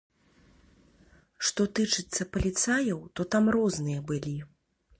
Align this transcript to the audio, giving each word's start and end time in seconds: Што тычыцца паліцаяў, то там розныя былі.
Што 1.49 1.61
тычыцца 1.79 2.27
паліцаяў, 2.37 2.99
то 3.19 3.29
там 3.35 3.53
розныя 3.57 3.99
былі. 4.13 4.35